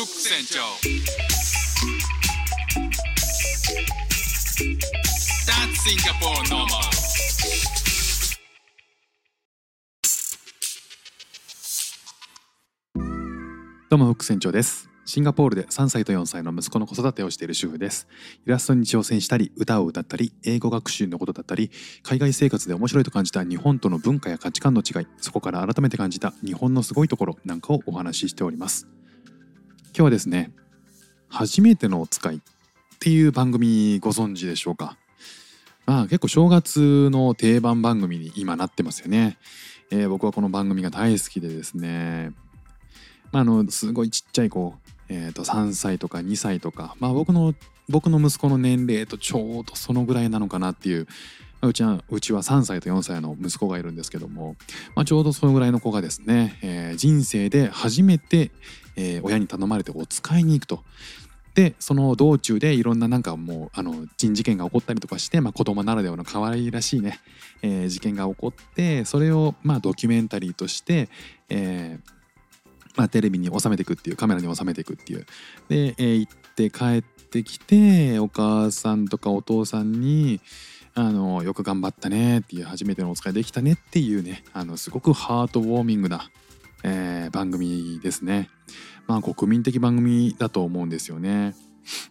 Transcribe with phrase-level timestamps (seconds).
[0.00, 0.60] フック船長
[13.90, 18.06] どうもフック船長ですシンガポールで3歳と4歳の息子の子育てをしている主婦です。
[18.46, 21.70] イラストに挑戦したり歌を歌ったり英語学習のことだったり
[22.02, 28.99] 海外生活で面白いと感じた日本との文化や価値観の違いそこから改めて感じた日本のすごいところなんかをお話ししております。
[29.92, 30.52] 今日はですね
[31.28, 32.40] 初めてのお使いっ
[33.00, 34.96] ていう番組ご存知でしょうか？
[35.86, 39.36] まあ結構正月の定番番組に今なってますよね、
[39.90, 42.32] えー僕はこの番組が大好きでですね。
[43.32, 44.74] まあ、あのすごいちっちゃい子、
[45.08, 47.54] えー、と3歳とか2歳とか、まあ、僕の
[47.88, 51.08] 僕の息子の年齢とちょうどそのぐらいなのかなっていう、
[51.62, 54.56] うちはうちは3歳と4歳の息子がいるんですけども、
[54.94, 58.50] まあ、ちょうどそのぐらいの子がですね、えー人生で初めて、
[58.96, 60.82] えー親に頼まれてお使いに行くと。
[61.54, 67.18] でその道中でいろんななんかもうあの人事件が起こったりとかして、まあ、子供ならではの可愛らしいね、
[67.62, 71.08] えー事件が起こってそれをまあドキュメンタリーとして、
[71.48, 72.10] えー
[72.96, 75.26] まあ、テレビに収めていくっていうカメラに収めていくっていう
[75.68, 80.40] で、えー行って帰ってきてお母さんとかお父さんに
[80.94, 86.30] あのよく頑張ったねっていう初めてのお使いできたねっていうねあのすごくハートウォーミングな、
[86.82, 88.48] えー番組ですね。
[89.06, 91.54] まあ国民的番組だと思うんですよね、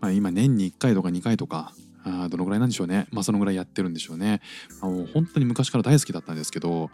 [0.00, 1.72] まあ、今年に1回とか2回とか
[2.04, 3.06] あどのぐらいなんでしょうね。
[3.10, 4.40] まあそのぐらいやってるんでしょうね。
[4.80, 6.90] あの本当に昔から大好きだったんですけど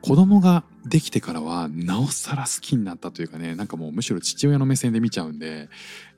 [0.00, 5.68] 子供ができてからはなおさら好きになったというかねなんかもうむしろ父親の目線で見ちゃうんで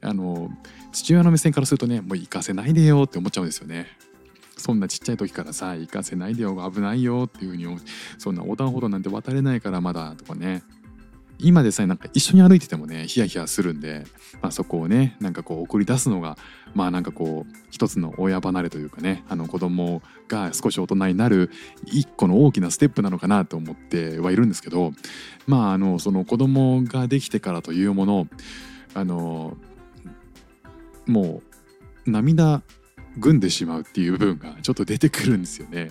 [0.00, 0.50] あの
[0.92, 3.86] 父親の目線からするとねもう行かせないでよって思っちゃうんですよね。
[4.60, 7.66] そんなちっちゃい時からさ行かせないでよ危ないよっていうふうに
[8.18, 10.62] そんな横断歩道なんて渡れないからまだとかね。
[11.42, 14.04] 今でさえなんか一緒に歩いててもねヒヤヒヤするんで、
[14.42, 16.36] まあ、そこをねなんかこう送り出すのが
[16.74, 21.50] まあなんかこう一つの親離れというかねあの子供が少し大人になる
[21.86, 24.92] 一個の大きなステップなのかなと思ってはいるんですけど
[25.46, 28.28] まああのその子供ができてからというもの
[28.94, 29.56] あの
[31.06, 31.42] も
[32.06, 32.62] う涙
[33.18, 35.90] ぐんでしまうっていう部分がちょっと出てくるんですよね。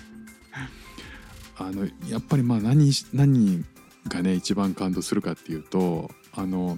[1.57, 3.65] あのやっぱりまあ何何
[4.07, 6.77] がね一番感動するかっていうとあの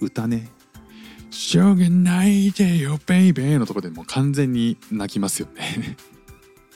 [0.00, 0.48] 歌ね
[1.30, 5.96] 「しょうがないでよベイベー」のとこでもう完全に泣きますよね。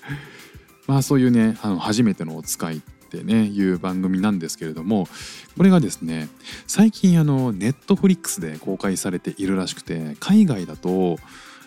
[0.87, 5.09] まあそういうねあの初めてのお使いってねいう番組なんですけれども
[5.57, 6.28] これがですね
[6.69, 11.19] 最近あのネットフリックスで公開されているらしくて海外だと、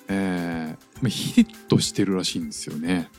[0.09, 3.09] えーヒットしてるらしいんですよね。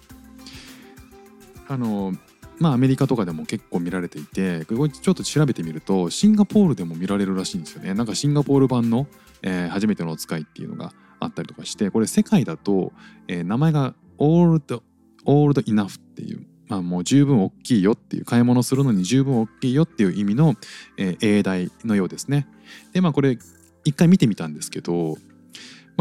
[1.67, 2.13] あの
[2.59, 9.07] まあアメリカとかでも結構見られていてちょっと調べてみるとシンガポールでも見られるらしいんですよねなんかシンガポール版の、
[9.43, 12.93] えー初めてのお使いっていうのがあったりとかしてこれ世界だと、
[13.29, 14.83] えー名前が Old,
[15.25, 20.55] Old Enough っていうまあもう十分大きいよっていう買い物するのに十分大きいよっていう意味の、
[20.99, 22.47] えー英題のようですね
[22.93, 23.39] でまあこれ
[23.85, 25.17] 一回見てみたんですけど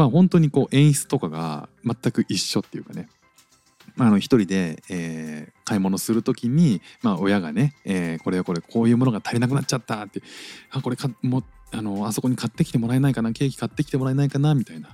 [0.00, 3.10] まあ本当にこう演出とかが全く一緒っていうかね。
[3.96, 10.22] まあ、あの一人で、えー買い物する時に、まあ、親がね、えーこれこれこういうものが足りなくなっちゃったって
[10.70, 14.88] あこれかもあのあそこに買ってきてもらえないかなケーキ買ってきてもらえないかなみたいな、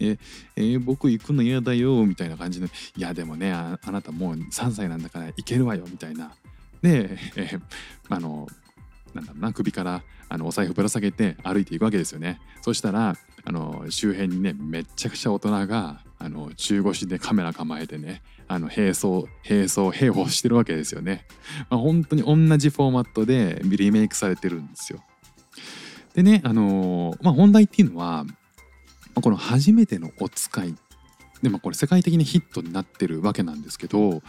[0.00, 0.18] え
[0.56, 2.66] えー僕行くの嫌だよみたいな感じで
[2.96, 6.32] いやでもねあなたもう3歳なんだから行けるわよみたいな。
[6.82, 7.60] で、えー
[8.08, 8.48] あの
[9.14, 12.40] なんだろうな首からあのお財布ぶら下げて歩いていくわけですよね。
[12.60, 13.16] そしたら
[13.48, 21.26] あの周辺にねめっちゃくちゃ大人があの中腰でカメラ構えてねあの並走並走兵法してるわけですよね、
[21.70, 25.02] まあ、本当に同じフォーマットでリメイクされてるんですよ。
[26.12, 28.34] でねあのまあ本題っていうのはま
[29.14, 30.74] あこの初めてのお使い
[31.42, 34.20] でもこれ世界的にヒットになってるわけなんですけど、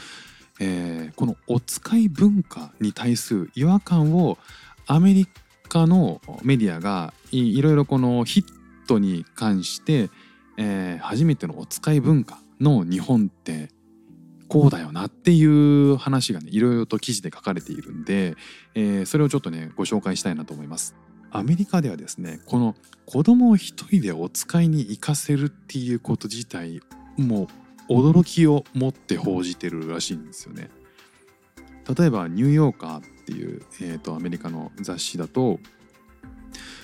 [0.61, 4.37] えーこのお使い文化に対する違和感を
[4.87, 5.27] アメリ
[5.67, 8.58] カのメディアがいろいろこのヒッ
[8.89, 10.09] トに関して、
[10.57, 13.69] えー初めてのお使い文化の日本って
[14.47, 18.35] こうだよなっていう話がねいろいろと記事で書かれているんで、
[18.75, 20.95] えーそれをちょっとねご紹介したいなと思います。
[21.31, 22.75] アメリカではですねこの
[23.05, 26.81] 子供を一人でお使いに行かせるっていうこと自体
[27.17, 27.47] も
[27.87, 30.69] う驚きを持って報じてるらしいんですよね。
[31.97, 35.59] 例えばニューヨーカーっていう、えー、とアメリカの雑誌だと、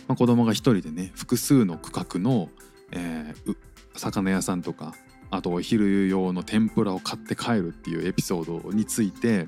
[0.08, 2.50] まあ、子供が一人でね複数の区画の、
[2.92, 3.56] えー
[3.98, 4.94] 魚屋さんとか
[5.32, 9.48] あとお昼用の天ぷらを買って帰るっていうエピソードについて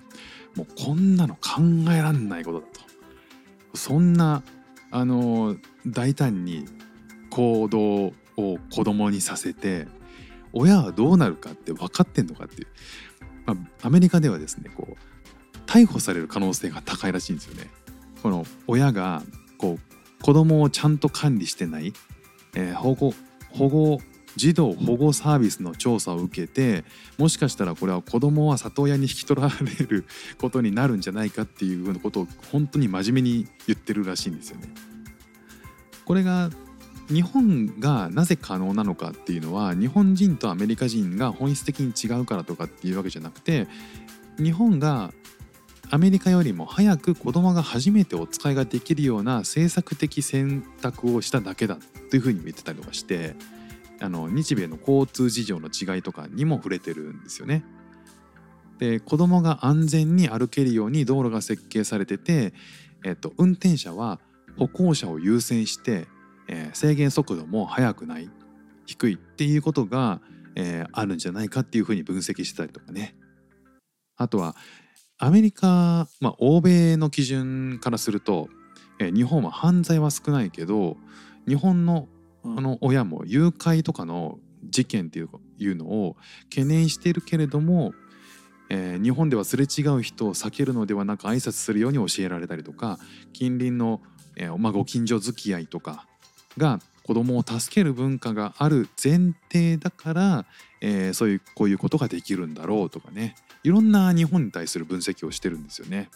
[0.56, 1.62] もうこんなの考
[1.92, 4.44] えらんないことだとそんな
[4.90, 5.56] あの
[5.86, 6.66] 大胆に
[7.30, 9.88] 行動を子供にさせて
[10.54, 12.68] 親はどうなるかって分かってんのかっていう、
[13.46, 17.70] まあ、アメリカではですねこう逮捕される可能性が高いらしいんですよね。
[18.24, 19.22] この親が
[19.58, 21.94] こう子供をちゃんと管理してない、
[22.56, 23.14] えー保護
[23.52, 24.00] 保護
[24.38, 26.86] 児童保護サービスの調査を受けて
[27.18, 30.06] もしかしたらこれは子供は里親に引き取られる
[30.40, 34.70] ことになるんじゃないかっていうようなことを本当に真面目に言ってるらしいんですよね。
[36.06, 36.52] これが
[37.10, 43.68] 日本がなぜ可能なのかっていうのは日本人とアメリカ人が本質的に違うからとかっていうわけじゃなくて
[44.38, 45.14] 日本が
[45.90, 51.78] アメリカよりも早く子供が初めてお使いができるような政策的選択をしただけだ
[52.10, 53.36] というふうに言ってたりとかして
[54.02, 57.64] あの日米の交通事情の違いとかにも触れてるんですよね。
[58.80, 62.54] で子供が安全に歩けるように道路が設計されてて、
[63.04, 64.20] えっと、運転者は
[64.58, 66.08] 歩行者を優先して、
[66.48, 68.30] えー制限速度も速くない
[68.86, 70.22] 低いっていうことが、
[70.56, 73.16] えーあるんじゃないかっていうふうに分析してたりとかね。
[74.18, 74.56] あとは
[75.20, 78.50] アメリカ、まあ、欧米の基準からすると、
[79.00, 80.98] えー日本は犯罪は少ないけど
[81.48, 82.08] 日本の
[82.44, 85.30] あの親も誘拐とかの事件っていう
[85.60, 86.16] いうのを
[86.50, 87.94] 懸念しているけれども、
[88.70, 93.00] えー日本ではすれ違う人を避けるのではなく挨拶するように教えられたりとか
[93.34, 94.02] 近隣の、
[94.36, 96.08] えーまあ、ご近所付き合いとか
[96.58, 100.46] が子供を助ける文化がある前提だから、
[100.82, 106.10] えーそういうこういうことができるんだろうとかねいろんな日本に対する分析をしてるんですよね。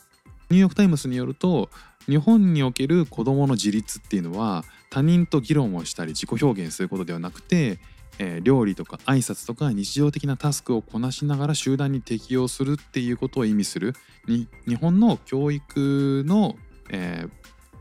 [0.49, 1.69] ニューヨーク・タイムズによると
[2.07, 7.79] 日本における子どもの自立っていうのは他人と議論をしたり自己表現することではなくて、
[8.19, 13.93] えー料理とか挨拶とか日常的なタスクをこなしながら集団に適応するっていうことを意味する
[14.27, 16.57] 日本の教育の、
[16.89, 17.29] えー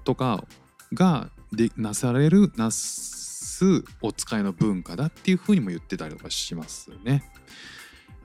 [0.05, 0.45] とか
[0.95, 7.25] がでなされるなすお使いの文化だっていうふうにも言ってたりとかしますね。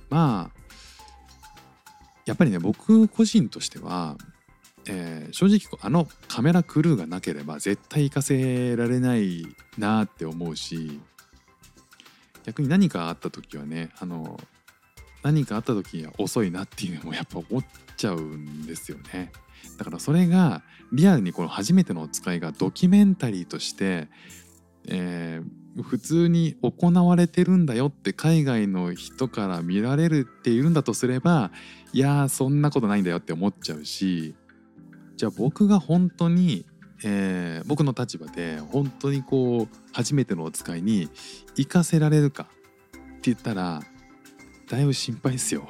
[0.10, 0.66] まあ
[2.26, 4.18] やっぱりね僕個人としては、
[4.88, 9.46] えー正直あのカメラクルーがなければ絶対行かせられない
[9.78, 11.02] なって思うし
[12.46, 14.40] 逆に何かあった時はねあの
[15.26, 17.66] 何かあった時には遅いなっていうのもやっぱ思っ
[17.98, 19.32] ちゃうんですよね。
[19.76, 20.62] だからそれが
[20.94, 24.08] リアルにこの初めてのお使いがドキュメンタリーとして、
[24.88, 31.52] えー普通に行われてるんだよって海外の人から見られるっていうんだとすれば
[31.92, 34.36] いやーそんなことないんだよって思っちゃうし
[35.18, 36.66] じゃあ僕が本当に、
[37.04, 41.10] えー僕の立場で本当にこう初めてのお使いに
[41.58, 42.48] 行かせられるかっ
[43.16, 43.82] て言ったら
[44.68, 45.68] だいぶ心配ですよ。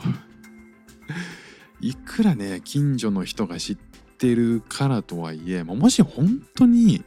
[1.82, 3.78] いくらね近所の人が知っ
[4.18, 7.04] てるからとはいえもし本当に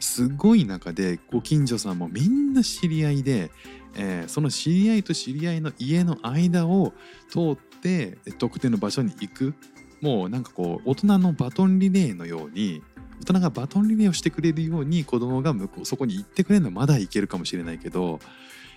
[0.00, 3.50] すごい中でご近所さんもみんな知り合いで、
[3.96, 6.92] えーその知り合いと知り合いの家の間を
[7.28, 9.54] 通って特定の場所に行く
[10.00, 12.46] もうなんかこう大人のバトンリレーのよ。
[12.46, 12.82] うに
[13.20, 14.80] 大人がバトンリレーをしてくれるよ。
[14.80, 18.20] うに子供が向こうそこに行ってくれるのはまだいけるかもしれないけど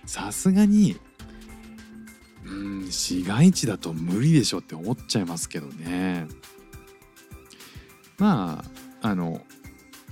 [0.06, 0.96] さすがに
[2.90, 6.26] 市街地だと無理でしょって思っちゃいますけどね
[8.18, 8.64] ま
[9.02, 9.40] ああの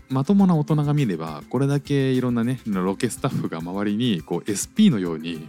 [0.09, 5.47] まともな大人が見ればこれだけいろんなねロケスタッフが周りにこう SP のように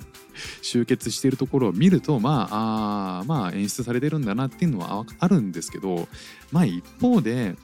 [0.62, 6.08] 集結しているところを見るとまああまあ演出されてるんだなっていうのはあるんですけど
[6.52, 7.56] まあ一方で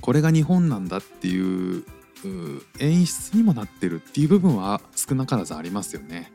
[0.00, 1.84] これが日本なんだっていう
[2.78, 6.32] 演出にもなってるっていう部分は少なからずありますよね。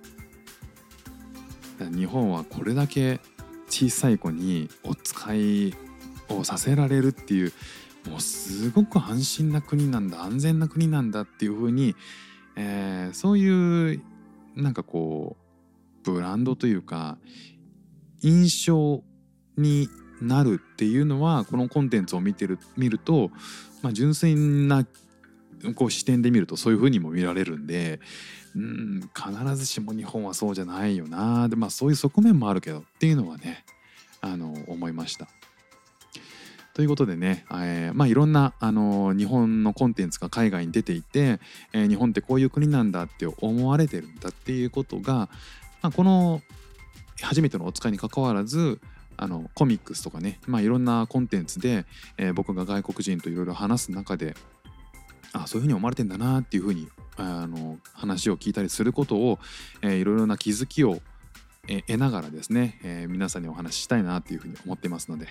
[1.86, 3.20] 日本はこれだけ
[3.70, 5.74] 小さい子にお使い
[6.30, 7.54] をさせられるっていう
[8.10, 11.96] もうすごく安心な国なんだ安全な国なんだっていう風に、
[12.56, 14.02] えーそういう
[14.56, 15.38] なんかこ
[16.06, 17.18] うブランドというか
[18.22, 19.04] 印象
[19.58, 19.90] に
[20.22, 23.32] なるっていうのはこのコンテンツを見てる見ると、
[23.82, 24.86] まあ、純粋な
[25.76, 28.00] こう視点で見るとそういう風にも見られるんで
[28.56, 33.66] うん必ずしも日本はそうじゃないよなでまあそういう側面もあるけどっていうのはね
[34.22, 35.28] あの思いました。
[36.80, 41.42] ということでね、えーまあ、いろんな、あの日本のコンテンツが海外に出ていて、
[41.74, 45.30] えー日本ってこういう国なんだって思われてるんだっていうことが、
[45.82, 46.42] まあ、この
[47.22, 48.80] 初めてのお使いに関わらず
[49.18, 51.86] あのコミックスとかね、まあ、いろんなコンテンツで、
[52.18, 54.38] えー僕が外国人といろいろ話す中で
[55.34, 59.40] あそういうふうに思われてんだなっていうふうにあの話を聞いたりすることを、
[59.82, 61.00] えー、いろいろな気づきを
[61.88, 65.28] 得ながらですね、えー、皆さんにお話ししたいなというふうに思ってますので、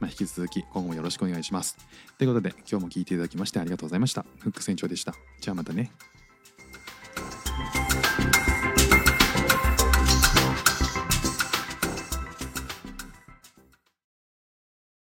[0.00, 1.76] まあ、引き続き今後もよろしくお願いします。
[2.18, 4.24] ということで今日も聞いていただきましてありがとうございました。
[4.40, 5.14] フック船長でした。
[5.40, 5.92] じゃあまたね。